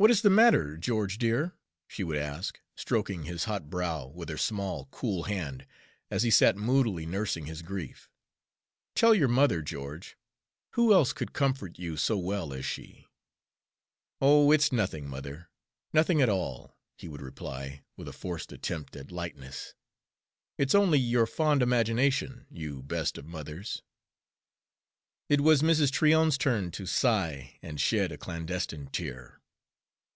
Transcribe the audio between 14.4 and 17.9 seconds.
it's nothing, mother, nothing at all," he would reply,